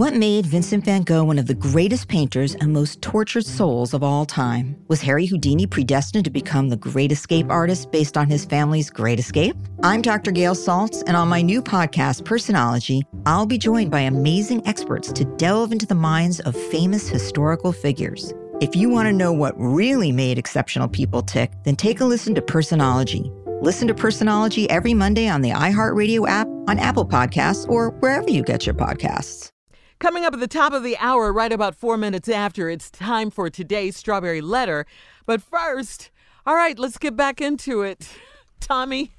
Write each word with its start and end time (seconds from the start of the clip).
What 0.00 0.14
made 0.14 0.46
Vincent 0.46 0.86
van 0.86 1.02
Gogh 1.02 1.24
one 1.24 1.38
of 1.38 1.46
the 1.46 1.52
greatest 1.52 2.08
painters 2.08 2.54
and 2.54 2.72
most 2.72 3.02
tortured 3.02 3.44
souls 3.44 3.92
of 3.92 4.02
all 4.02 4.24
time? 4.24 4.82
Was 4.88 5.02
Harry 5.02 5.26
Houdini 5.26 5.66
predestined 5.66 6.24
to 6.24 6.30
become 6.30 6.70
the 6.70 6.76
great 6.78 7.12
escape 7.12 7.50
artist 7.50 7.92
based 7.92 8.16
on 8.16 8.26
his 8.26 8.46
family's 8.46 8.88
great 8.88 9.18
escape? 9.18 9.54
I'm 9.82 10.00
Dr. 10.00 10.30
Gail 10.30 10.54
Saltz, 10.54 11.02
and 11.06 11.18
on 11.18 11.28
my 11.28 11.42
new 11.42 11.60
podcast, 11.60 12.24
Personology, 12.24 13.02
I'll 13.26 13.44
be 13.44 13.58
joined 13.58 13.90
by 13.90 14.00
amazing 14.00 14.66
experts 14.66 15.12
to 15.12 15.26
delve 15.36 15.70
into 15.70 15.84
the 15.84 15.94
minds 15.94 16.40
of 16.40 16.56
famous 16.56 17.06
historical 17.06 17.70
figures. 17.70 18.32
If 18.62 18.74
you 18.74 18.88
want 18.88 19.06
to 19.08 19.12
know 19.12 19.34
what 19.34 19.52
really 19.58 20.12
made 20.12 20.38
exceptional 20.38 20.88
people 20.88 21.20
tick, 21.20 21.52
then 21.64 21.76
take 21.76 22.00
a 22.00 22.06
listen 22.06 22.34
to 22.36 22.40
Personology. 22.40 23.30
Listen 23.60 23.86
to 23.88 23.94
Personology 23.94 24.66
every 24.70 24.94
Monday 24.94 25.28
on 25.28 25.42
the 25.42 25.50
iHeartRadio 25.50 26.26
app, 26.26 26.48
on 26.68 26.78
Apple 26.78 27.06
Podcasts, 27.06 27.68
or 27.68 27.90
wherever 28.00 28.30
you 28.30 28.42
get 28.42 28.64
your 28.64 28.74
podcasts. 28.74 29.52
Coming 30.00 30.24
up 30.24 30.32
at 30.32 30.40
the 30.40 30.48
top 30.48 30.72
of 30.72 30.82
the 30.82 30.96
hour, 30.96 31.30
right 31.30 31.52
about 31.52 31.74
four 31.74 31.98
minutes 31.98 32.26
after, 32.28 32.70
it's 32.70 32.90
time 32.90 33.30
for 33.30 33.50
today's 33.50 33.96
Strawberry 33.98 34.40
Letter. 34.40 34.86
But 35.26 35.42
first, 35.42 36.10
all 36.46 36.54
right, 36.54 36.78
let's 36.78 36.96
get 36.96 37.16
back 37.16 37.42
into 37.42 37.82
it. 37.82 38.08
Tommy? 38.60 39.10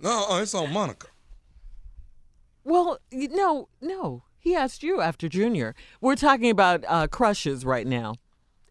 No, 0.00 0.26
uh, 0.30 0.40
it's 0.40 0.54
on 0.54 0.72
Monica. 0.72 1.08
Well, 2.62 2.98
no, 3.10 3.68
no. 3.80 4.22
He 4.38 4.54
asked 4.54 4.84
you 4.84 5.00
after 5.00 5.28
Junior. 5.28 5.74
We're 6.00 6.14
talking 6.14 6.50
about 6.50 6.84
uh, 6.86 7.08
crushes 7.08 7.64
right 7.64 7.86
now. 7.86 8.14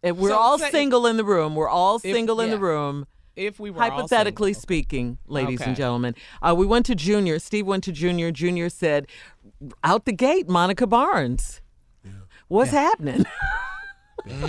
And 0.01 0.17
we're 0.17 0.29
So 0.29 0.37
all 0.37 0.57
say- 0.57 0.71
single 0.71 1.05
in 1.05 1.17
the 1.17 1.25
room. 1.25 1.55
We're 1.55 1.69
all 1.69 1.99
single 1.99 2.39
in 2.39 2.49
the 2.49 2.59
room. 2.59 3.07
If 3.41 3.59
we 3.59 3.71
were 3.71 3.81
Hypothetically 3.81 4.53
single. 4.53 4.61
speaking, 4.61 5.17
ladies 5.25 5.61
and 5.61 5.75
gentlemen, 5.75 6.13
uh, 6.43 6.53
we 6.55 6.67
went 6.67 6.85
to 6.85 6.95
Junior. 6.95 7.39
Steve 7.39 7.65
went 7.65 7.83
to 7.85 7.91
Junior. 7.91 8.31
Junior 8.31 8.69
said, 8.69 9.07
out 9.83 10.05
the 10.05 10.11
gate, 10.11 10.47
Monica 10.47 10.85
Barnes. 10.85 11.59
What's 12.47 12.71
happening? 12.71 13.25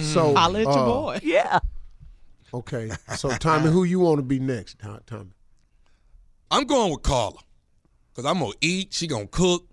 So 0.01 0.35
I'll 0.35 0.51
let 0.51 0.65
your 0.65 0.79
uh, 0.79 0.85
boy. 0.85 1.21
yeah. 1.23 1.59
Okay, 2.53 2.91
so 3.17 3.31
Tommy, 3.31 3.71
who 3.71 3.85
you 3.85 4.01
want 4.01 4.19
to 4.19 4.23
be 4.23 4.39
next, 4.39 4.77
Tommy? 5.07 5.31
I'm 6.51 6.65
going 6.65 6.93
with 6.93 7.01
Carla. 7.01 7.39
Because 8.11 8.31
I'm 8.31 8.41
going 8.41 8.53
to 8.53 8.59
eat. 8.61 8.93
She 8.93 9.07
going 9.07 9.29
to 9.29 9.31
cook. 9.31 9.67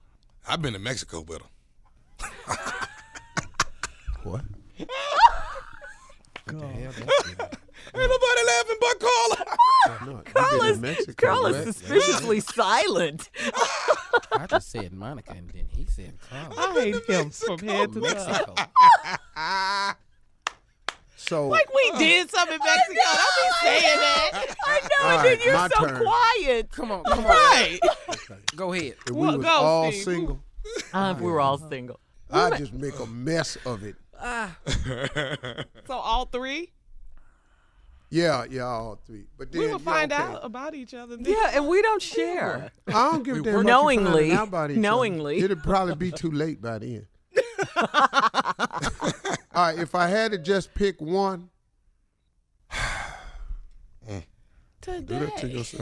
I've 0.48 0.62
been 0.62 0.72
to 0.72 0.80
Mexico 0.80 1.20
with 1.20 1.42
her. 1.42 2.56
What? 4.24 4.46
Ain't 6.48 6.58
nobody 6.58 7.58
Carla's, 11.28 11.56
to 11.58 11.66
Mexico, 11.66 11.88
Carla's 11.88 12.04
suspiciously 12.06 12.40
silent. 12.40 13.30
I 14.32 14.46
just 14.48 14.70
said 14.72 14.94
Monica, 14.94 15.32
and 15.32 15.50
then 15.50 15.66
he 15.70 15.86
said 15.86 16.14
Carla. 16.30 16.56
I 16.58 16.74
hate 16.82 17.06
him 17.06 17.30
from 17.30 17.60
head 17.60 17.94
to 17.94 18.00
toe. 18.02 18.08
Mexico. 18.08 18.56
So 21.16 21.48
Like 21.50 21.68
we 21.74 21.92
did 22.00 22.30
something 22.32 22.56
in 22.56 22.60
Mexico. 22.64 23.02
Don't 23.04 23.36
be 23.36 23.52
saying 23.62 23.98
that. 24.00 24.56
I 24.66 24.80
know, 24.82 25.10
All 25.10 25.20
and 25.20 25.28
then 25.28 25.40
you're 25.46 25.70
so 25.70 25.86
turn. 25.86 26.02
quiet. 26.02 26.72
Come 26.72 26.92
on, 26.92 27.04
come 27.04 27.20
on. 27.20 27.26
Right. 27.26 27.80
Go 28.56 28.74
ahead. 28.74 28.96
if 29.06 29.12
we 29.12 29.20
Well, 29.20 29.38
was 29.38 29.46
go, 29.46 29.52
all 29.52 29.92
Steve. 29.92 30.04
single, 30.04 30.40
Uh, 30.94 31.16
we 31.20 31.26
were 31.30 31.42
all 31.42 31.58
single. 31.58 32.00
I 32.32 32.58
just 32.58 32.74
make 32.74 32.98
a 33.00 33.06
mess 33.06 33.58
of 33.66 33.84
it. 33.84 33.96
So 35.86 35.94
all 35.94 36.26
three, 36.26 36.72
Yeah, 38.12 38.46
yeah, 38.50 38.64
all 38.64 39.00
three. 39.06 39.26
But 39.38 39.52
then 39.52 39.62
we 39.62 39.68
will 39.68 39.80
yeah, 39.80 39.86
find 39.86 40.12
okay. 40.12 40.22
out 40.22 40.44
about 40.44 40.74
each 40.74 40.94
other. 40.94 41.16
then. 41.16 41.32
Yeah, 41.32 41.52
and 41.54 41.68
we 41.68 41.82
don't 41.82 42.02
share. 42.02 42.72
I 42.88 42.92
don't 42.92 43.24
give 43.24 43.38
a 43.38 43.42
damn 43.42 43.66
Knowingly. 43.66 44.30
finding 44.30 44.48
about 44.48 44.72
each 44.72 44.76
other. 44.76 44.82
Knowingly. 44.82 45.40
It'll 45.40 45.58
probably 45.58 45.96
be 45.96 46.12
too 46.12 46.32
late 46.32 46.62
by 46.62 46.80
then. 46.80 47.08
all 47.76 47.88
right, 49.54 49.78
if 49.78 49.94
I 49.94 50.08
had 50.08 50.32
to 50.32 50.38
just 50.40 50.74
pick 50.74 51.00
one, 51.00 51.50
Today. 54.82 55.30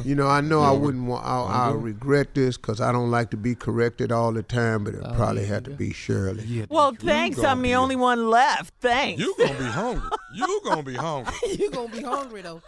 you 0.03 0.15
know, 0.15 0.27
I 0.27 0.41
know 0.41 0.61
I 0.61 0.71
wouldn't 0.71 1.05
want. 1.05 1.23
I'll, 1.23 1.45
I'll 1.45 1.73
mm-hmm. 1.73 1.83
regret 1.83 2.33
this 2.33 2.57
because 2.57 2.81
I 2.81 2.91
don't 2.91 3.11
like 3.11 3.29
to 3.29 3.37
be 3.37 3.53
corrected 3.53 4.11
all 4.11 4.31
the 4.31 4.41
time. 4.41 4.83
But 4.83 4.95
it 4.95 5.01
Oh, 5.03 5.09
would 5.09 5.15
probably 5.17 5.45
had 5.45 5.65
to 5.65 5.71
be 5.71 5.93
Shirley. 5.93 6.65
Well, 6.67 6.95
thanks. 6.99 7.37
I'm 7.43 7.59
the 7.59 7.63
be 7.63 7.71
a- 7.73 7.79
only 7.79 7.95
one 7.95 8.31
left. 8.31 8.73
Thanks. 8.79 9.21
You 9.21 9.35
going 9.37 9.53
to 9.53 9.59
be 9.59 9.65
hungry. 9.65 10.09
You 10.33 10.61
going 10.63 10.77
to 10.77 10.83
be 10.83 10.95
hungry. 10.95 11.33
you 11.59 11.69
gonna 11.69 11.89
be 11.89 12.01
hungry 12.01 12.41
though. 12.41 12.61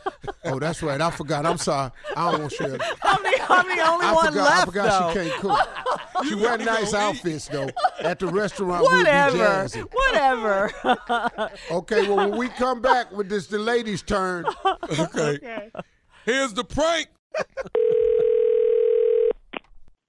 Oh, 0.45 0.59
that's 0.59 0.84
right. 0.84 1.01
I 1.01 1.09
forgot. 1.09 1.47
I'm 1.47 1.57
sorry. 1.57 1.91
I 2.16 2.31
don't 2.31 2.41
want 2.41 2.53
Shirley. 2.53 2.79
I'm 3.03 3.23
the, 3.23 3.46
I'm 3.50 3.78
the 3.78 3.84
only 3.88 4.06
I 4.06 4.13
one 4.13 4.28
forgot. 4.28 4.44
left, 4.44 4.61
I 4.61 4.66
forgot 4.66 5.13
though. 5.13 5.23
she 5.23 5.29
can't 5.29 5.41
cook. 5.41 5.59
She 6.28 6.35
wear 6.35 6.57
nice 6.57 6.94
outfits 6.94 7.47
though. 7.47 7.69
At 8.01 8.19
the 8.19 8.28
restaurant, 8.28 8.84
Whatever. 8.84 9.38
we'll 9.38 9.69
be. 9.69 9.90
Whatever. 9.90 10.72
Okay, 11.72 12.07
well 12.09 12.17
when 12.29 12.38
we 12.38 12.50
come 12.50 12.81
back 12.81 13.09
with 13.13 13.29
this, 13.29 13.47
the 13.47 13.57
ladies' 13.57 14.01
turn. 14.01 14.46
Okay. 15.00 15.72
Here's 16.29 16.53
the 16.53 16.63
prank. 16.63 17.07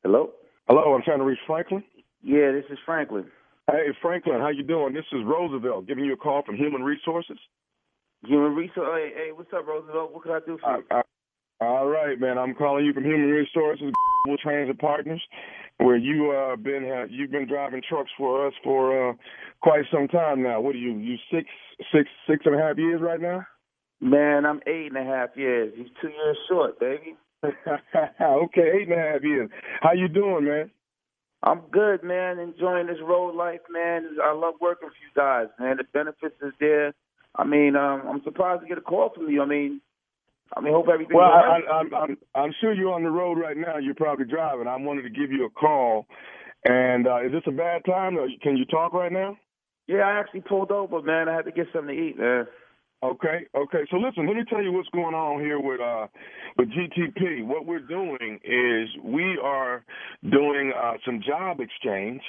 Hello? 0.02 0.32
Hello, 0.68 0.92
I'm 0.92 1.00
trying 1.00 1.20
to 1.20 1.24
reach 1.24 1.38
Franklin. 1.46 1.82
Yeah, 2.22 2.52
this 2.52 2.66
is 2.70 2.76
Franklin. 2.84 3.24
Hey, 3.70 3.86
Franklin, 4.02 4.38
how 4.38 4.50
you 4.50 4.62
doing? 4.62 4.92
This 4.92 5.06
is 5.12 5.20
Roosevelt 5.24 5.86
giving 5.86 6.04
you 6.04 6.12
a 6.12 6.18
call 6.18 6.42
from 6.44 6.56
Human 6.56 6.82
Resources. 6.82 7.38
Human 8.26 8.54
resource. 8.54 8.86
Hey, 8.92 9.12
hey, 9.16 9.32
what's 9.32 9.50
up, 9.54 9.66
Roosevelt? 9.66 10.12
What 10.12 10.24
can 10.24 10.32
I 10.32 10.40
do 10.40 10.58
for 10.62 10.76
you? 10.76 10.84
Uh, 10.90 10.96
uh, 10.96 11.64
all 11.64 11.86
right, 11.86 12.20
man. 12.20 12.36
I'm 12.36 12.54
calling 12.54 12.84
you 12.84 12.92
from 12.92 13.04
Human 13.04 13.30
Resources, 13.30 13.90
Transit 14.42 14.78
Partners, 14.78 15.22
where 15.78 15.96
you 15.96 16.32
uh 16.32 16.56
been 16.56 16.84
uh, 16.84 17.06
you've 17.08 17.30
been 17.30 17.48
driving 17.48 17.80
trucks 17.88 18.10
for 18.18 18.46
us 18.46 18.52
for 18.62 19.08
uh 19.08 19.14
quite 19.62 19.84
some 19.90 20.06
time 20.06 20.42
now. 20.42 20.60
What 20.60 20.74
are 20.74 20.78
you? 20.78 20.98
You 20.98 21.16
six 21.32 21.48
six 21.94 22.10
six 22.28 22.44
and 22.44 22.54
a 22.54 22.58
half 22.58 22.76
years 22.76 23.00
right 23.00 23.22
now? 23.22 23.46
Man, 24.00 24.46
I'm 24.46 24.60
eight 24.66 24.92
and 24.94 24.98
a 24.98 25.04
half 25.04 25.30
years. 25.36 25.72
He's 25.76 25.88
two 26.00 26.08
years 26.08 26.36
short, 26.48 26.80
baby. 26.80 27.16
okay, 27.44 28.70
eight 28.80 28.88
and 28.88 28.92
a 28.92 29.12
half 29.12 29.22
years. 29.22 29.50
How 29.82 29.92
you 29.92 30.08
doing, 30.08 30.44
man? 30.44 30.70
I'm 31.42 31.60
good, 31.72 32.02
man. 32.02 32.38
Enjoying 32.38 32.86
this 32.86 32.98
road 33.02 33.34
life, 33.34 33.60
man. 33.70 34.16
I 34.22 34.32
love 34.32 34.54
working 34.60 34.88
for 34.88 34.94
you 34.94 35.10
guys, 35.16 35.48
man. 35.58 35.78
The 35.78 35.84
benefits 35.92 36.36
is 36.42 36.52
there. 36.60 36.94
I 37.36 37.44
mean, 37.44 37.76
um, 37.76 38.02
I'm 38.08 38.22
surprised 38.24 38.62
to 38.62 38.68
get 38.68 38.78
a 38.78 38.82
call 38.82 39.10
from 39.14 39.28
you. 39.28 39.42
I 39.42 39.46
mean, 39.46 39.80
I 40.56 40.60
mean, 40.60 40.72
hope 40.74 40.88
everything's 40.92 41.16
Well, 41.16 41.26
I. 41.30 41.60
I, 41.60 41.78
I'm, 41.78 41.94
I'm 41.94 42.18
I'm 42.34 42.54
sure 42.60 42.74
you're 42.74 42.92
on 42.92 43.04
the 43.04 43.10
road 43.10 43.38
right 43.38 43.56
now. 43.56 43.78
You're 43.78 43.94
probably 43.94 44.26
driving. 44.26 44.66
I 44.66 44.76
wanted 44.76 45.02
to 45.02 45.10
give 45.10 45.30
you 45.30 45.46
a 45.46 45.50
call. 45.50 46.06
And 46.64 47.06
uh, 47.06 47.24
is 47.24 47.32
this 47.32 47.42
a 47.46 47.52
bad 47.52 47.84
time? 47.86 48.18
Or 48.18 48.28
can 48.42 48.56
you 48.56 48.66
talk 48.66 48.92
right 48.92 49.12
now? 49.12 49.36
Yeah, 49.86 50.00
I 50.02 50.20
actually 50.20 50.42
pulled 50.42 50.70
over, 50.72 51.02
man. 51.02 51.28
I 51.28 51.34
had 51.36 51.46
to 51.46 51.52
get 51.52 51.66
something 51.72 51.94
to 51.94 52.02
eat, 52.02 52.18
man. 52.18 52.46
Okay, 53.02 53.46
okay. 53.56 53.78
So 53.90 53.96
listen, 53.96 54.26
let 54.26 54.36
me 54.36 54.44
tell 54.50 54.62
you 54.62 54.72
what's 54.72 54.88
going 54.90 55.14
on 55.14 55.40
here 55.40 55.58
with 55.58 55.80
uh 55.80 56.06
with 56.58 56.68
GTP. 56.68 57.46
What 57.46 57.64
we're 57.64 57.78
doing 57.78 58.38
is 58.44 58.88
we 59.02 59.38
are 59.42 59.84
doing 60.30 60.72
uh, 60.78 60.94
some 61.06 61.22
job 61.26 61.60
exchange, 61.60 62.20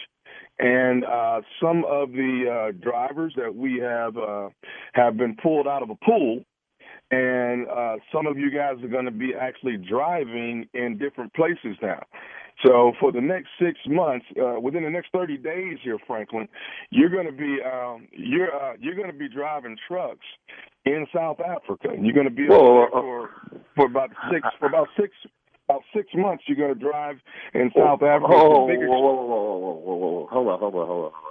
and 0.59 1.03
uh, 1.03 1.41
some 1.61 1.83
of 1.83 2.11
the 2.13 2.45
uh, 2.69 2.71
drivers 2.81 3.33
that 3.35 3.53
we 3.53 3.79
have 3.79 4.15
uh, 4.15 4.47
have 4.93 5.17
been 5.17 5.35
pulled 5.43 5.67
out 5.67 5.83
of 5.83 5.89
a 5.89 5.95
pool, 6.05 6.45
and 7.11 7.67
uh, 7.67 7.97
some 8.13 8.25
of 8.25 8.37
you 8.37 8.49
guys 8.49 8.81
are 8.81 8.87
going 8.87 9.05
to 9.05 9.11
be 9.11 9.33
actually 9.37 9.75
driving 9.75 10.69
in 10.73 10.97
different 10.97 11.33
places 11.33 11.75
now. 11.81 12.01
So 12.65 12.93
for 12.99 13.11
the 13.11 13.21
next 13.21 13.49
six 13.59 13.79
months, 13.87 14.25
uh, 14.39 14.59
within 14.59 14.83
the 14.83 14.89
next 14.89 15.11
thirty 15.11 15.37
days 15.37 15.77
here, 15.83 15.97
Franklin, 16.05 16.47
you're 16.91 17.09
going 17.09 17.25
to 17.25 17.31
be 17.31 17.57
um, 17.65 18.07
you're 18.11 18.53
uh, 18.53 18.73
you're 18.79 18.95
going 18.95 19.11
to 19.11 19.17
be 19.17 19.27
driving 19.29 19.77
trucks 19.87 20.25
in 20.85 21.07
South 21.13 21.39
Africa. 21.39 21.89
You're 21.99 22.13
going 22.13 22.29
to 22.29 22.31
be 22.33 22.47
Whoa, 22.47 22.55
over 22.57 22.79
there 22.91 23.01
for 23.01 23.29
for 23.75 23.85
about 23.85 24.09
six 24.31 24.47
for 24.59 24.67
about 24.67 24.89
six 24.99 25.11
about 25.69 25.81
six 25.95 26.09
months. 26.13 26.43
You're 26.47 26.57
going 26.57 26.73
to 26.77 26.79
drive 26.79 27.17
in 27.53 27.71
South 27.75 28.03
Africa. 28.03 28.27
Whoa, 28.33 28.67
It's 28.69 28.81
whoa, 28.83 28.99
whoa, 28.99 29.13
whoa, 29.13 29.25
whoa, 29.25 29.57
whoa, 29.57 29.95
whoa, 29.95 29.95
whoa, 29.95 30.27
hold 30.29 30.47
on, 30.47 30.59
hold 30.59 30.75
on, 30.75 30.87
hold 30.87 31.05
on, 31.05 31.11
hold 31.13 31.13
on. 31.13 31.21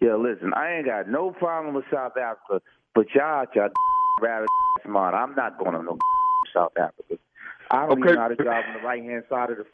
Yeah, 0.00 0.16
listen, 0.16 0.52
I 0.54 0.76
ain't 0.76 0.86
got 0.86 1.08
no 1.08 1.30
problem 1.30 1.74
with 1.74 1.84
South 1.92 2.16
Africa, 2.16 2.60
but 2.94 3.06
y'all, 3.14 3.46
y'all 3.54 3.70
rather 4.20 4.46
smart. 4.84 5.14
I'm 5.14 5.34
not 5.34 5.58
going 5.58 5.72
to 5.72 5.82
no 5.82 5.98
South 6.54 6.72
Africa. 6.76 7.18
I 7.70 7.82
don't 7.86 7.92
Okay. 7.92 8.00
even 8.00 8.14
know 8.14 8.20
how 8.20 8.28
to 8.28 8.36
drive 8.36 8.64
on 8.68 8.74
the 8.74 8.86
right 8.86 9.02
hand 9.02 9.24
side 9.28 9.50
of 9.50 9.58
the 9.58 9.64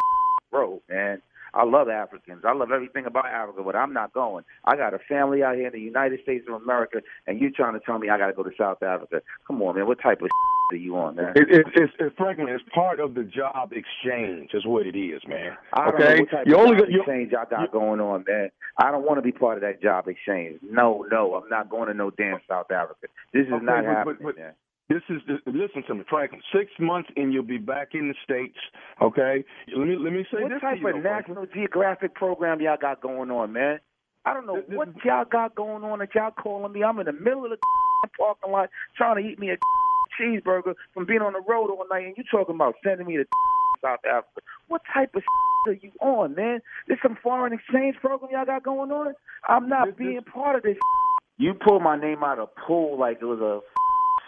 road, 0.55 0.81
man. 0.89 1.21
I 1.53 1.65
love 1.65 1.89
Africans. 1.89 2.43
I 2.45 2.53
love 2.53 2.73
everything 2.73 3.07
about 3.07 3.27
Africa, 3.27 3.63
but 3.65 3.77
I'm 3.77 3.93
not 3.93 4.13
going. 4.13 4.45
I 4.65 4.75
got 4.77 4.93
a 4.93 4.99
family 4.99 5.45
out 5.45 5.55
here 5.55 5.69
in 5.69 5.73
the 5.73 5.81
United 5.81 6.21
States 6.23 6.45
of 6.49 6.61
America, 6.61 7.01
and 7.29 7.41
you 7.41 7.51
trying 7.51 7.75
to 7.75 7.81
tell 7.81 7.99
me 7.99 8.09
I 8.09 8.19
got 8.19 8.27
to 8.27 8.33
go 8.33 8.43
to 8.43 8.51
South 8.59 8.83
Africa? 8.83 9.23
Come 9.47 9.63
on, 9.63 9.77
man. 9.77 9.87
What 9.87 10.01
type 10.01 10.21
of 10.21 10.29
are 10.73 10.77
you 10.77 10.97
on, 10.97 11.15
man? 11.15 11.33
It, 11.37 11.49
it, 11.51 11.67
it's, 11.77 11.93
it, 12.01 12.13
Franklin, 12.17 12.49
it's 12.49 12.65
part 12.75 12.99
of 12.99 13.15
the 13.15 13.23
job 13.23 13.73
exchange, 13.73 14.51
is 14.53 14.67
what 14.67 14.85
it 14.85 14.99
is, 14.99 15.23
man. 15.29 15.57
I 15.75 15.85
don't 15.85 15.95
okay, 15.95 16.15
know 16.15 16.21
what 16.23 16.31
type 16.31 16.47
you 16.49 16.55
of 16.57 16.61
only 16.61 16.77
job 16.81 16.89
exchange 16.89 17.31
y'all 17.33 17.47
got 17.49 17.71
going 17.71 18.01
on, 18.01 18.25
man. 18.27 18.51
I 18.79 18.91
don't 18.91 19.07
want 19.07 19.19
to 19.19 19.23
be 19.23 19.31
part 19.31 19.57
of 19.57 19.61
that 19.61 19.81
job 19.81 20.09
exchange. 20.09 20.59
No, 20.69 21.07
no, 21.13 21.35
I'm 21.37 21.49
not 21.49 21.71
going 21.71 21.87
to 21.87 21.95
no 21.95 22.11
damn 22.11 22.41
South 22.49 22.73
Africa. 22.73 23.07
This 23.33 23.47
is 23.47 23.53
Okay, 23.53 23.65
not 23.65 23.85
but- 23.85 23.87
but- 23.87 23.97
happening, 23.97 24.17
but- 24.23 24.37
man. 24.39 24.53
This 24.89 25.03
is 25.09 25.23
listen 25.47 25.83
to 25.89 25.95
me, 25.95 26.05
Franklin. 26.11 26.43
Six 26.55 26.71
months 26.79 27.09
and 27.17 27.33
you'll 27.33 27.43
be 27.43 27.57
back 27.59 27.89
in 27.95 28.09
the 28.09 28.15
states. 28.23 28.59
Okay. 29.01 29.43
Let 29.75 29.87
me 29.89 29.97
let 29.97 30.13
me 30.13 30.27
say 30.33 30.43
What 30.43 30.51
this 30.51 30.61
type 30.61 30.75
to 30.77 30.81
you, 30.81 30.89
of 30.89 30.95
though, 30.97 31.01
Franklin. 31.03 31.37
National 31.37 31.47
Geographic 31.55 32.15
program 32.15 32.61
y'all 32.61 32.77
got 32.81 33.01
going 33.01 33.31
on, 33.31 33.53
man? 33.53 33.81
I 34.27 34.35
don't 34.35 34.47
know 34.47 34.57
This- 34.61 34.69
this 34.95 35.05
y'all 35.05 35.25
got 35.25 35.55
going 35.55 35.85
on 35.85 35.99
that 36.01 36.15
y'all 36.15 36.31
calling 36.33 36.73
me. 36.73 36.83
I'm 36.85 36.99
in 36.99 37.07
the 37.07 37.13
middle 37.13 37.45
of 37.45 37.51
the 37.51 37.57
parking 38.19 38.53
lot 38.53 38.69
trying 38.97 39.23
to 39.23 39.29
eat 39.29 39.39
me 39.39 39.51
a 39.51 39.57
cheeseburger 40.21 40.75
from 40.93 41.07
being 41.07 41.23
on 41.23 41.33
the 41.33 41.41
road 41.49 41.71
all 41.71 41.87
night, 41.91 42.07
and 42.07 42.17
you 42.17 42.25
talking 42.31 42.55
about 42.55 42.75
sending 42.85 43.07
me 43.07 43.17
to 43.17 43.25
South 43.83 44.01
Africa. 44.05 44.41
What 44.69 44.83
type 44.93 45.15
of 45.15 45.23
are 45.67 45.73
you 45.73 45.93
on, 46.03 46.35
man? 46.35 46.61
This 46.89 46.99
some 47.03 47.17
foreign 47.23 47.55
exchange 47.55 47.97
program 48.03 48.31
y'all 48.33 48.45
got 48.45 48.63
going 48.65 48.93
on? 48.93 49.15
I'm 49.49 49.67
not 49.69 49.87
This- 49.87 49.97
being 49.97 50.21
part 50.23 50.57
of 50.57 50.63
this. 50.63 50.77
You 51.39 51.53
pulled 51.55 51.83
my 51.83 51.99
name 51.99 52.23
out 52.23 52.39
of 52.39 52.55
pool 52.55 52.97
like 52.99 53.19
it 53.21 53.25
was 53.25 53.41
a 53.41 53.61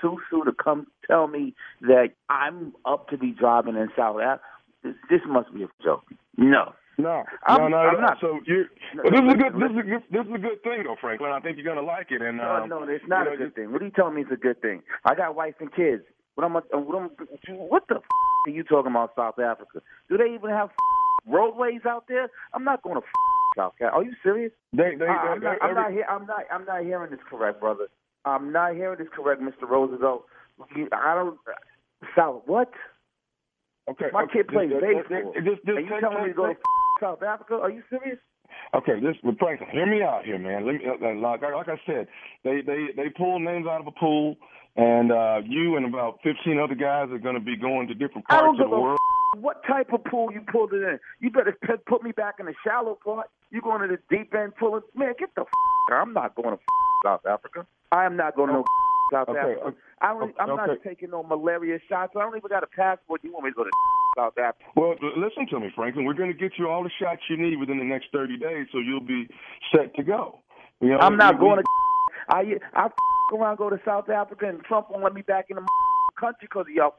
susu 0.02 0.44
to 0.44 0.52
come 0.52 0.86
tell 1.06 1.28
me 1.28 1.54
that 1.82 2.10
I'm 2.28 2.72
up 2.84 3.08
to 3.08 3.18
be 3.18 3.30
driving 3.32 3.76
in 3.76 3.88
South 3.96 4.20
Africa. 4.20 4.42
This, 4.82 4.94
this 5.10 5.20
must 5.26 5.52
be 5.54 5.62
a 5.64 5.68
joke. 5.82 6.04
No. 6.36 6.74
No, 6.98 7.24
I'm- 7.46 7.60
no, 7.60 7.68
no, 7.68 7.76
I'm 7.76 7.94
no. 7.94 8.00
not- 8.00 8.20
So 8.20 8.40
you, 8.46 8.64
No, 8.94 9.02
well, 9.04 9.12
this 9.12 9.20
is 9.20 9.34
a 9.34 9.36
good, 9.36 9.52
this 9.60 9.70
is 9.70 9.76
a 9.78 9.82
good, 9.82 10.02
this 10.10 10.26
is 10.26 10.34
a 10.34 10.38
good 10.38 10.62
thing 10.62 10.82
though, 10.84 10.96
Franklin. 10.98 11.30
I 11.32 11.40
think 11.40 11.58
you're 11.58 11.66
gonna 11.74 11.86
like 11.86 12.10
it. 12.10 12.22
And 12.22 12.38
No, 12.38 12.62
um, 12.62 12.68
no, 12.70 12.82
it's 12.84 13.04
not 13.06 13.24
you 13.24 13.24
know, 13.26 13.34
a 13.34 13.36
good 13.36 13.54
thing. 13.54 13.70
What 13.72 13.82
are 13.82 13.84
you 13.84 13.90
telling 13.90 14.14
me 14.14 14.22
it's 14.22 14.30
a 14.32 14.36
good 14.36 14.62
thing? 14.62 14.82
I 15.04 15.14
got 15.14 15.34
wife 15.34 15.56
and 15.60 15.70
kids. 15.74 16.04
What 16.36 16.44
am 16.44 16.56
I? 16.56 16.60
What, 16.72 17.02
am, 17.02 17.10
what 17.68 17.84
the 17.88 17.96
f- 17.96 18.02
are 18.46 18.50
you 18.50 18.62
talking 18.64 18.90
about 18.92 19.12
South 19.14 19.38
Africa? 19.38 19.82
Do 20.08 20.16
they 20.16 20.32
even 20.34 20.48
have 20.50 20.70
f- 20.70 20.76
roadways 21.26 21.84
out 21.86 22.04
there? 22.08 22.28
I'm 22.54 22.64
not 22.64 22.82
going 22.82 22.96
to 22.96 23.02
f- 23.02 23.56
South 23.56 23.72
Africa. 23.80 23.94
Are 23.96 24.02
you 24.02 24.12
serious? 24.22 24.52
They, 24.72 24.96
they, 24.98 25.06
I, 25.06 25.32
I'm 25.32 25.40
they, 25.40 25.46
not. 25.46 25.58
I'm 25.62 25.70
every- 25.70 25.82
not, 25.82 25.92
hear, 25.92 26.06
I'm 26.08 26.26
not. 26.26 26.40
I'm 26.50 26.64
not 26.64 26.82
hearing 26.82 27.10
this 27.10 27.20
correct, 27.28 27.60
brother. 27.60 27.88
I'm 28.26 28.52
not 28.52 28.74
hearing 28.74 28.98
this 28.98 29.08
correct, 29.14 29.40
Mr. 29.40 29.68
Roosevelt. 29.68 30.26
You- 30.74 30.88
I 30.92 31.14
don't. 31.14 31.38
South 32.16 32.42
what? 32.46 32.70
Okay, 33.88 34.06
My 34.12 34.24
okay, 34.24 34.38
kid 34.38 34.48
plays 34.48 34.70
just- 34.70 34.82
baseball. 34.82 35.32
Just, 35.34 35.64
just 35.64 35.78
and 35.78 35.88
you 35.88 36.00
telling 36.00 36.22
me 36.24 36.28
to 36.30 36.34
go 36.34 36.46
to 36.52 36.56
South 37.00 37.22
Africa? 37.22 37.54
Are 37.54 37.70
you 37.70 37.82
serious? 37.88 38.18
Okay, 38.74 38.98
this 39.00 39.16
but 39.22 39.38
Franklin, 39.38 39.70
hear 39.70 39.86
me 39.86 40.02
out 40.02 40.24
here, 40.24 40.38
man. 40.38 40.66
Let 40.66 40.74
me 40.76 40.80
uh, 40.86 41.14
like 41.14 41.42
like 41.42 41.68
I 41.68 41.80
said, 41.86 42.08
they 42.42 42.60
they 42.62 42.88
they 42.96 43.08
pull 43.10 43.38
names 43.38 43.66
out 43.66 43.80
of 43.80 43.86
a 43.86 43.92
pool, 43.92 44.36
and 44.76 45.12
uh 45.12 45.40
you 45.44 45.76
and 45.76 45.86
about 45.86 46.18
fifteen 46.22 46.58
other 46.58 46.74
guys 46.74 47.10
are 47.12 47.18
going 47.18 47.34
to 47.34 47.40
be 47.40 47.56
going 47.56 47.86
to 47.88 47.94
different 47.94 48.26
parts 48.26 48.58
of 48.60 48.70
the 48.70 48.76
world. 48.78 48.98
f- 49.34 49.40
what 49.42 49.62
type 49.66 49.92
of 49.92 50.02
pool 50.04 50.32
you 50.32 50.40
pulled 50.50 50.72
it 50.72 50.82
in. 50.82 50.98
You 51.20 51.30
better 51.30 51.56
p- 51.62 51.74
put 51.86 52.02
me 52.02 52.12
back 52.12 52.36
in 52.40 52.46
the 52.46 52.54
shallow 52.64 52.98
part. 53.04 53.28
You 53.50 53.60
going 53.60 53.82
to 53.82 53.88
the 53.88 54.16
deep 54.16 54.34
end 54.34 54.54
pulling? 54.56 54.82
Man, 54.94 55.14
get 55.18 55.34
the. 55.36 55.42
F- 55.42 55.48
I'm 55.92 56.12
not 56.12 56.34
going 56.34 56.48
to 56.48 56.54
f- 56.54 56.60
South 57.04 57.26
Africa. 57.26 57.66
I 57.96 58.04
am 58.06 58.16
not 58.16 58.36
going 58.36 58.48
to 58.48 58.54
no 58.54 58.64
South 59.12 59.28
Okay, 59.28 59.38
Africa. 59.38 59.60
okay, 59.68 59.76
I 60.00 60.12
don't, 60.12 60.34
I'm 60.38 60.56
not 60.56 60.70
okay. 60.70 60.88
taking 60.90 61.10
no 61.10 61.22
malaria 61.22 61.78
shots. 61.88 62.12
I 62.16 62.20
don't 62.20 62.36
even 62.36 62.48
got 62.48 62.62
a 62.62 62.66
passport. 62.66 63.22
You 63.24 63.32
want 63.32 63.44
me 63.46 63.50
to 63.52 63.56
go 63.56 63.64
to 63.64 63.70
South 64.16 64.36
Africa? 64.38 64.70
Well, 64.76 64.94
listen 65.16 65.46
to 65.50 65.60
me, 65.60 65.70
Franklin. 65.74 66.04
We're 66.04 66.14
going 66.14 66.32
to 66.32 66.38
get 66.38 66.52
you 66.58 66.68
all 66.68 66.82
the 66.82 66.90
shots 67.00 67.22
you 67.30 67.36
need 67.36 67.56
within 67.58 67.78
the 67.78 67.84
next 67.84 68.08
thirty 68.12 68.36
days, 68.36 68.66
so 68.72 68.78
you'll 68.78 69.00
be 69.00 69.28
set 69.74 69.94
to 69.96 70.02
go. 70.02 70.40
You 70.80 70.90
know, 70.90 70.98
I'm 70.98 71.16
not 71.16 71.38
going 71.40 71.58
to. 71.58 71.64
I 72.28 72.58
I 72.74 72.88
around 73.32 73.56
go 73.56 73.70
to 73.70 73.80
South 73.84 74.08
Africa 74.08 74.48
and 74.48 74.62
Trump 74.64 74.90
won't 74.90 75.02
let 75.02 75.14
me 75.14 75.22
back 75.22 75.46
in 75.50 75.56
the 75.56 75.66
country 76.18 76.48
because 76.48 76.66
of 76.68 76.74
y'all. 76.74 76.94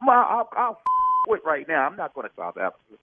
My, 0.00 0.14
I'll, 0.14 0.48
I'll 0.56 0.80
quit 1.26 1.44
right 1.44 1.66
now. 1.68 1.86
I'm 1.86 1.96
not 1.96 2.14
going 2.14 2.26
to 2.28 2.32
South 2.36 2.56
Africa. 2.56 2.96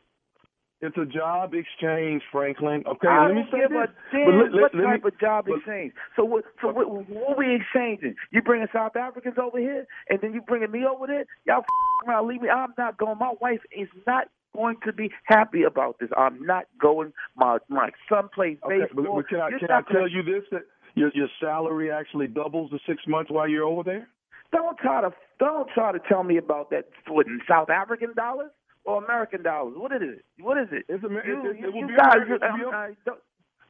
It's 0.80 0.98
a 0.98 1.06
job 1.06 1.54
exchange, 1.56 2.22
Franklin. 2.32 2.84
Okay, 2.86 3.08
I 3.08 3.26
let 3.28 3.36
me 3.36 3.44
say 3.52 3.60
give 3.62 3.70
this. 3.72 3.90
a 3.90 4.16
damn 4.16 4.38
let- 4.38 4.52
let- 4.54 4.62
what 4.62 4.76
let 4.76 4.84
me- 4.84 4.92
type 4.92 5.06
of 5.06 5.18
job 5.20 5.46
but- 5.48 5.56
exchange. 5.58 5.94
So 6.16 6.24
what? 6.24 6.46
So 6.62 6.68
what? 6.72 6.88
What 7.10 7.38
we 7.38 7.56
exchanging? 7.56 8.16
You 8.32 8.44
bringing 8.44 8.68
South 8.72 8.96
Africans 8.96 9.40
over 9.40 9.58
here, 9.58 9.88
and 10.10 10.22
then 10.22 10.34
you 10.34 10.42
bringing 10.42 10.70
me 10.70 10.86
over 10.86 11.08
there? 11.08 11.26
Y'all 11.46 11.62
f- 11.62 12.08
around, 12.08 12.28
leave 12.28 12.42
me. 12.42 12.50
I'm 12.50 12.74
not 12.78 12.98
going. 12.98 13.18
My 13.18 13.34
wife 13.42 13.62
is 13.72 13.90
not 14.06 14.30
going 14.56 14.78
to 14.86 14.94
be 14.94 15.12
happy 15.24 15.64
about 15.64 15.98
this. 16.00 16.10
I'm 16.16 16.46
not 16.46 16.66
going. 16.80 17.12
My 17.36 17.58
my 17.70 17.90
son 18.08 18.30
plays 18.30 18.60
Okay, 18.64 18.82
but, 18.82 18.96
baseball. 18.98 19.16
but 19.16 19.30
can 19.30 19.40
I 19.42 19.50
You're 19.50 19.60
can 19.60 19.72
I 19.72 19.82
gonna- 19.82 20.00
tell 20.00 20.08
you 20.08 20.22
this 20.22 20.44
that 20.52 20.62
your 20.94 21.10
your 21.16 21.30
salary 21.40 21.90
actually 21.92 22.28
doubles 22.28 22.70
the 22.70 22.80
six 22.86 23.02
months 23.08 23.32
while 23.32 23.48
you're 23.48 23.66
over 23.66 23.82
there? 23.82 24.08
Don't 24.52 24.78
try 24.78 25.02
to 25.02 25.12
don't 25.40 25.68
try 25.72 25.92
to 25.92 26.00
tell 26.08 26.24
me 26.24 26.38
about 26.38 26.70
that. 26.70 26.86
What 27.08 27.26
in 27.26 27.42
South 27.48 27.72
African 27.72 28.14
dollars 28.14 28.52
or 28.88 29.04
American 29.04 29.44
dollars? 29.44 29.76
What 29.78 29.92
is 29.92 30.02
it? 30.02 30.26
What 30.42 30.58
is 30.58 30.70
it? 30.72 30.86
It's 30.90 31.04
Amer- 31.04 31.26
you, 31.28 31.46
it- 31.46 31.56
it 31.56 31.60
you, 31.60 31.66
will 31.68 31.82
you 31.82 31.88
be 31.88 31.96
guys, 31.96 32.16
American- 32.16 32.36
it 32.36 32.64
a- 32.66 32.70
uh, 32.70 32.88
don't, 33.06 33.20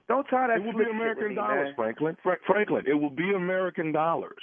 don't 0.07 0.27
try 0.27 0.47
that. 0.47 0.57
It 0.57 0.63
will 0.63 0.71
be 0.77 0.89
American 0.89 1.23
with 1.23 1.29
me, 1.31 1.35
dollars. 1.35 1.73
Franklin. 1.75 2.17
Fra- 2.23 2.37
Franklin, 2.45 2.85
it 2.87 2.93
will 2.93 3.09
be 3.09 3.33
American 3.33 3.91
dollars. 3.91 4.37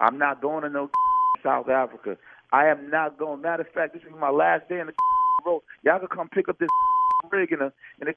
I'm 0.00 0.18
not 0.18 0.42
going 0.42 0.64
to 0.64 0.68
no 0.68 0.90
South 1.42 1.68
Africa. 1.70 2.18
I 2.52 2.66
am 2.66 2.90
not 2.90 3.16
going. 3.18 3.40
Matter 3.40 3.62
of 3.62 3.68
fact, 3.72 3.94
this 3.94 4.02
is 4.02 4.08
my 4.20 4.30
last 4.30 4.68
day 4.68 4.80
in 4.80 4.88
the 4.88 4.92
road. 5.46 5.62
Y'all 5.82 5.98
can 6.00 6.08
come 6.08 6.28
pick 6.28 6.48
up 6.48 6.58
this 6.58 6.68
rig 7.30 7.52
in 7.52 7.60
the 7.60 7.72
in 8.00 8.06
the 8.08 8.14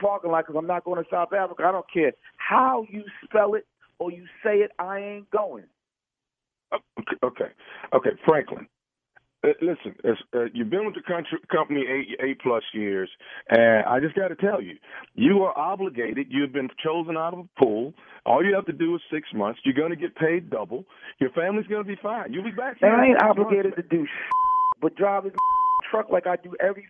parking 0.00 0.30
lot 0.30 0.46
because 0.46 0.58
I'm 0.58 0.66
not 0.66 0.84
going 0.84 1.02
to 1.02 1.08
South 1.10 1.32
Africa. 1.32 1.62
I 1.64 1.72
don't 1.72 1.90
care 1.92 2.12
how 2.36 2.84
you 2.90 3.04
spell 3.24 3.54
it 3.54 3.66
or 3.98 4.10
you 4.10 4.24
say 4.44 4.56
it. 4.58 4.72
I 4.78 4.98
ain't 4.98 5.30
going. 5.30 5.64
Okay, 6.72 7.16
okay, 7.24 7.50
okay, 7.94 8.10
Franklin. 8.26 8.66
Uh, 9.42 9.48
listen, 9.62 9.94
uh, 10.04 10.44
you've 10.52 10.68
been 10.68 10.84
with 10.84 10.94
the 10.94 11.02
country, 11.02 11.38
company 11.50 11.84
eight 11.88 12.18
eight 12.22 12.40
plus 12.42 12.62
years, 12.74 13.08
and 13.48 13.86
I 13.86 13.98
just 13.98 14.14
got 14.14 14.28
to 14.28 14.36
tell 14.36 14.60
you, 14.60 14.76
you 15.14 15.42
are 15.44 15.56
obligated. 15.56 16.26
You've 16.28 16.52
been 16.52 16.68
chosen 16.84 17.16
out 17.16 17.32
of 17.32 17.40
a 17.40 17.48
pool. 17.58 17.94
All 18.26 18.44
you 18.44 18.54
have 18.54 18.66
to 18.66 18.72
do 18.72 18.94
is 18.96 19.00
six 19.10 19.28
months. 19.34 19.60
You're 19.64 19.74
going 19.74 19.90
to 19.90 19.96
get 19.96 20.14
paid 20.14 20.50
double. 20.50 20.84
Your 21.20 21.30
family's 21.30 21.66
going 21.68 21.82
to 21.82 21.88
be 21.88 21.96
fine. 22.02 22.32
You'll 22.32 22.44
be 22.44 22.50
back. 22.50 22.76
And 22.82 22.92
I 22.92 23.06
ain't 23.06 23.18
six 23.18 23.22
months, 23.24 23.40
obligated 23.40 23.76
to 23.76 23.82
do 23.82 24.06
but 24.80 24.96
drive 24.96 25.24
this 25.24 25.32
truck 25.90 26.10
like 26.10 26.26
I 26.26 26.36
do 26.36 26.54
every 26.60 26.86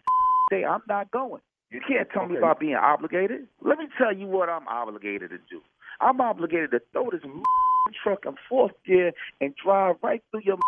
day. 0.50 0.64
I'm 0.64 0.82
not 0.88 1.10
going. 1.10 1.42
You 1.70 1.80
can't 1.86 2.08
tell 2.12 2.26
me 2.26 2.36
about 2.36 2.58
being 2.58 2.74
obligated. 2.74 3.46
Let 3.62 3.78
me 3.78 3.86
tell 3.96 4.14
you 4.14 4.26
what 4.26 4.48
I'm 4.48 4.66
obligated 4.66 5.30
to 5.30 5.38
do. 5.38 5.60
I'm 6.00 6.20
obligated 6.20 6.72
to 6.72 6.80
throw 6.92 7.10
this 7.10 7.20
truck 8.02 8.24
in 8.26 8.34
fourth 8.48 8.72
gear 8.86 9.12
and 9.40 9.54
drive 9.62 9.96
right 10.02 10.22
through 10.30 10.42
your 10.44 10.58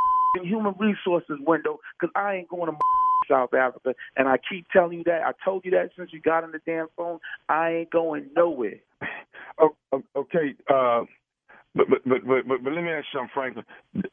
human 0.42 0.74
resources 0.78 1.38
window 1.46 1.80
because 1.98 2.12
I 2.16 2.34
ain't 2.36 2.48
going 2.48 2.70
to 2.70 2.78
South 3.30 3.54
Africa. 3.54 3.94
And 4.16 4.28
I 4.28 4.36
keep 4.36 4.66
telling 4.72 4.98
you 4.98 5.04
that. 5.04 5.22
I 5.22 5.32
told 5.44 5.64
you 5.64 5.70
that 5.72 5.90
since 5.96 6.10
you 6.12 6.20
got 6.20 6.44
on 6.44 6.52
the 6.52 6.60
damn 6.66 6.88
phone. 6.96 7.18
I 7.48 7.70
ain't 7.70 7.90
going 7.90 8.28
nowhere. 8.36 8.80
Oh, 9.60 9.76
oh, 9.92 10.02
okay. 10.16 10.54
Uh, 10.68 11.04
but, 11.74 11.88
but 11.88 12.04
but 12.04 12.24
but 12.26 12.64
but 12.64 12.72
let 12.72 12.84
me 12.84 12.90
ask 12.90 13.06
you 13.12 13.18
something, 13.18 13.30
Franklin. 13.32 13.64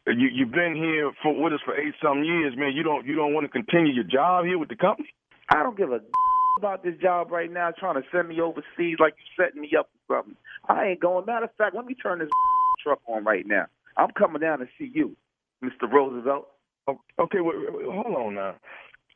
You 0.07 0.29
you've 0.31 0.51
been 0.51 0.75
here 0.75 1.11
for 1.21 1.35
with 1.35 1.53
us 1.53 1.59
for 1.65 1.75
eight 1.75 1.93
some 2.01 2.23
years, 2.23 2.53
man. 2.55 2.71
You 2.73 2.83
don't 2.83 3.05
you 3.05 3.15
don't 3.15 3.33
want 3.33 3.45
to 3.45 3.49
continue 3.49 3.91
your 3.91 4.05
job 4.05 4.45
here 4.45 4.57
with 4.57 4.69
the 4.69 4.77
company? 4.77 5.09
I 5.49 5.63
don't 5.63 5.77
give 5.77 5.91
a 5.91 5.99
about 6.57 6.83
this 6.83 6.95
job 7.01 7.31
right 7.31 7.51
now 7.51 7.71
trying 7.71 7.95
to 7.95 8.07
send 8.11 8.29
me 8.29 8.39
overseas 8.39 8.97
like 8.99 9.15
you 9.17 9.43
setting 9.43 9.61
me 9.61 9.71
up 9.77 9.89
for 10.07 10.17
something. 10.17 10.35
I 10.67 10.87
ain't 10.87 10.99
going. 11.01 11.25
Matter 11.25 11.45
of 11.45 11.55
fact, 11.57 11.75
let 11.75 11.85
me 11.85 11.95
turn 11.95 12.19
this 12.19 12.29
truck 12.83 12.99
on 13.07 13.23
right 13.25 13.45
now. 13.45 13.65
I'm 13.97 14.11
coming 14.11 14.41
down 14.41 14.59
to 14.59 14.67
see 14.77 14.89
you, 14.93 15.15
Mr. 15.63 15.91
Roosevelt. 15.91 16.47
Oh, 16.87 16.99
Okay, 17.19 17.39
wait, 17.41 17.55
wait, 17.57 17.73
wait, 17.73 17.85
hold 17.85 18.15
on 18.15 18.35
now. 18.35 18.55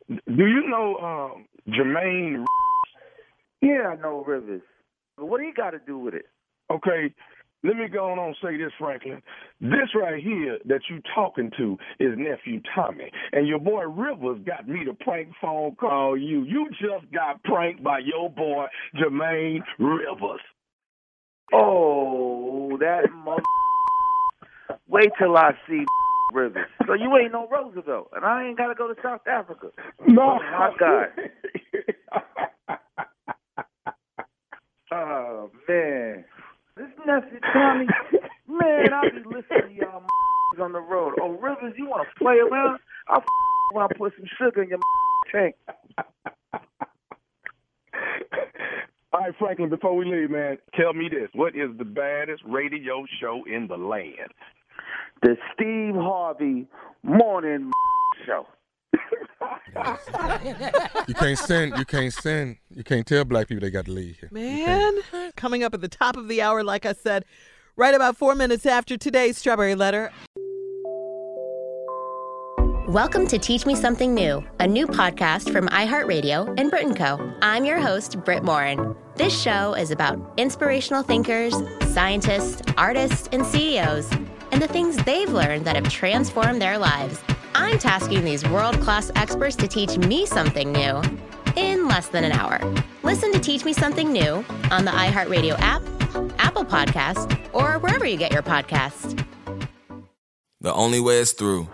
Do 0.10 0.48
you 0.48 0.68
know 0.68 0.98
um, 0.98 1.46
Jermaine? 1.70 2.46
Yeah, 3.62 3.90
I 3.90 3.96
know 3.96 4.24
Rivers. 4.26 4.62
But 5.18 5.28
what 5.28 5.40
do 5.40 5.46
you 5.46 5.54
got 5.54 5.72
to 5.72 5.80
do 5.80 5.98
with 5.98 6.14
it? 6.14 6.26
Okay, 6.70 7.14
let 7.64 7.78
me 7.78 7.88
go 7.88 8.12
on 8.12 8.20
and 8.20 8.36
say 8.44 8.58
this, 8.58 8.72
Franklin. 8.78 9.22
This 9.62 9.96
right 9.96 10.22
here 10.22 10.58
that 10.66 10.82
you 10.90 11.02
talking 11.16 11.50
to 11.58 11.78
is 12.00 12.14
nephew 12.18 12.62
Tommy, 12.76 13.10
and 13.32 13.48
your 13.48 13.60
boy 13.60 13.84
Rivers 13.84 14.42
got 14.46 14.68
me 14.68 14.84
to 14.84 14.94
prank 14.94 15.30
phone 15.42 15.76
call 15.76 16.18
you. 16.18 16.44
You 16.44 16.68
just 16.72 17.12
got 17.14 17.42
pranked 17.44 17.82
by 17.84 18.00
your 18.00 18.30
boy 18.30 18.66
Jermaine 18.96 19.62
Rivers. 19.80 20.42
Oh, 21.54 22.78
that 22.80 23.04
mother. 23.24 23.42
Wait 24.90 25.10
till 25.20 25.38
I 25.38 25.52
see 25.68 25.86
Rivers. 26.34 26.68
So 26.88 26.94
you 26.94 27.16
ain't 27.18 27.32
no 27.32 27.48
Roosevelt, 27.50 28.10
and 28.16 28.26
I 28.26 28.46
ain't 28.48 28.58
got 28.58 28.68
to 28.68 28.76
go 28.76 28.88
to 28.88 28.96
South 29.02 29.22
Africa. 29.28 29.68
No, 30.08 30.40
Oh, 30.40 30.40
my 30.52 30.72
God. 30.80 31.08
Oh 34.92 35.50
man, 35.68 36.24
this 36.78 36.88
nephew 37.06 37.40
Tommy, 37.52 37.88
man, 38.48 38.94
I 38.94 39.10
be 39.10 39.18
listening 39.26 39.70
to 39.70 39.74
y'all 39.74 40.04
on 40.62 40.72
the 40.74 40.80
road. 40.82 41.16
Oh 41.20 41.32
Rivers, 41.32 41.74
you 41.78 41.88
want 41.88 42.08
to 42.08 42.20
play 42.24 42.36
around? 42.36 42.80
I'll 43.08 43.24
around 43.76 43.92
put 43.98 44.14
some 44.18 44.28
sugar 44.38 44.62
in 44.64 44.70
your 44.70 44.80
tank. 45.32 45.56
All 49.14 49.20
right, 49.22 49.34
Franklin, 49.40 49.70
before 49.70 49.96
we 49.96 50.06
leave, 50.06 50.32
man, 50.32 50.58
tell 50.76 50.94
me 50.94 51.08
this. 51.10 51.30
What 51.34 51.56
is 51.56 51.70
the 51.78 51.86
baddest 51.86 52.44
radio 52.46 53.06
show 53.22 53.44
in 53.48 53.68
the 53.68 53.78
land? 53.78 54.32
The 55.24 55.38
Steve 55.54 55.96
Harvey 55.96 56.68
Morning 57.02 57.72
Show. 58.26 58.46
You 61.08 61.14
can't 61.14 61.40
send. 61.40 61.78
You 61.78 61.86
can't 61.86 62.14
send. 62.14 62.58
You 62.70 62.84
can't 62.84 63.08
tell 63.08 63.24
black 63.24 63.48
people 63.48 63.62
they 63.62 63.72
got 63.72 63.86
to 63.86 63.92
leave 63.92 64.18
here. 64.20 64.30
Man, 64.34 65.00
coming 65.38 65.64
up 65.64 65.74
at 65.74 65.80
the 65.80 65.88
top 65.88 66.18
of 66.18 66.28
the 66.28 66.42
hour, 66.42 66.62
like 66.62 66.86
I 66.86 66.92
said, 66.92 67.24
right 67.78 67.96
about 67.96 68.18
four 68.18 68.36
minutes 68.36 68.66
after 68.66 68.98
today's 68.98 69.38
Strawberry 69.38 69.76
Letter. 69.76 70.12
Welcome 72.88 73.26
to 73.28 73.40
Teach 73.40 73.66
Me 73.66 73.76
Something 73.76 74.14
New, 74.14 74.44
a 74.60 74.68
new 74.68 74.88
podcast 74.88 75.52
from 75.54 75.68
iHeartRadio 75.70 76.54
and 76.60 76.70
Brit 76.70 76.96
Co. 76.98 77.34
I'm 77.42 77.64
your 77.64 77.80
host, 77.80 78.22
Britt 78.26 78.44
Morin. 78.44 78.94
This 79.16 79.42
show 79.42 79.74
is 79.74 79.90
about 79.90 80.34
inspirational 80.38 81.02
thinkers, 81.02 81.56
scientists, 81.94 82.62
artists, 82.78 83.30
and 83.32 83.46
CEOs, 83.46 84.10
and 84.54 84.62
the 84.62 84.68
things 84.68 84.96
they've 85.04 85.32
learned 85.32 85.66
that 85.66 85.76
have 85.76 85.90
transformed 85.90 86.62
their 86.62 86.78
lives. 86.78 87.20
I'm 87.56 87.80
tasking 87.80 88.24
these 88.24 88.48
world 88.48 88.80
class 88.82 89.12
experts 89.16 89.56
to 89.56 89.68
teach 89.68 89.98
me 89.98 90.28
something 90.28 90.72
new 90.72 91.02
in 91.56 91.88
less 91.88 92.10
than 92.10 92.24
an 92.24 92.32
hour. 92.32 92.60
Listen 93.02 93.34
to 93.34 93.40
Teach 93.40 93.66
Me 93.66 93.74
Something 93.74 94.14
New 94.14 94.46
on 94.70 94.86
the 94.86 94.92
iHeartRadio 94.92 95.56
app, 95.58 95.82
Apple 96.38 96.66
Podcast, 96.66 97.36
or 97.52 97.80
wherever 97.80 98.06
you 98.06 98.16
get 98.16 98.32
your 98.32 98.44
podcasts. 98.44 99.20
The 100.62 100.72
Only 100.72 101.00
Way 101.00 101.18
is 101.18 101.34
Through, 101.34 101.68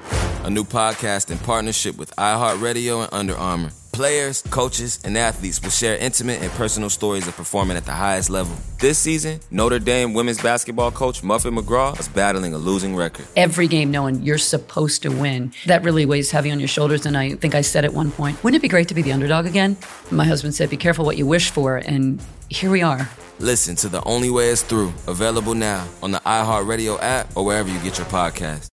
a 0.44 0.50
new 0.50 0.64
podcast 0.64 1.32
in 1.32 1.38
partnership 1.40 1.98
with 1.98 2.16
iHeartRadio 2.16 3.04
and 3.04 3.14
Under 3.14 3.36
Armour. 3.36 3.72
Players, 4.00 4.44
coaches, 4.44 4.98
and 5.04 5.18
athletes 5.18 5.62
will 5.62 5.72
share 5.72 5.98
intimate 5.98 6.42
and 6.42 6.50
personal 6.52 6.90
stories 6.90 7.28
of 7.28 7.36
performing 7.36 7.76
at 7.76 7.86
the 7.86 7.92
highest 7.92 8.30
level. 8.30 8.56
This 8.78 8.98
season, 8.98 9.42
Notre 9.52 9.78
Dame 9.78 10.14
women's 10.14 10.42
basketball 10.42 10.90
coach 10.90 11.22
Muffet 11.22 11.52
McGraw 11.52 12.00
is 12.00 12.08
battling 12.08 12.54
a 12.54 12.58
losing 12.58 12.96
record. 12.96 13.26
Every 13.36 13.68
game 13.68 13.92
knowing 13.92 14.22
you're 14.22 14.38
supposed 14.38 15.02
to 15.02 15.10
win, 15.10 15.52
that 15.66 15.84
really 15.84 16.06
weighs 16.06 16.32
heavy 16.32 16.50
on 16.50 16.60
your 16.60 16.70
shoulders. 16.70 17.06
And 17.06 17.18
I 17.18 17.32
think 17.32 17.56
I 17.56 17.60
said 17.60 17.84
at 17.84 17.94
one 17.94 18.10
point, 18.10 18.42
wouldn't 18.42 18.62
it 18.62 18.62
be 18.62 18.70
great 18.70 18.88
to 18.88 18.94
be 18.94 19.02
the 19.02 19.12
underdog 19.12 19.46
again? 19.46 19.76
My 20.12 20.24
husband 20.24 20.56
said, 20.56 20.70
be 20.70 20.78
careful 20.78 21.04
what 21.04 21.18
you 21.18 21.26
wish 21.26 21.50
for. 21.50 21.76
And 21.76 22.22
here 22.48 22.72
we 22.72 22.82
are. 22.82 23.10
Listen 23.40 23.76
to 23.78 23.90
The 23.90 24.04
Only 24.04 24.30
Way 24.30 24.48
is 24.48 24.62
Through, 24.62 24.94
available 25.08 25.56
now 25.56 25.88
on 26.02 26.12
the 26.12 26.20
iHeartRadio 26.20 27.00
app 27.02 27.36
or 27.38 27.46
wherever 27.46 27.70
you 27.70 27.80
get 27.80 27.98
your 27.98 28.08
podcasts. 28.08 28.68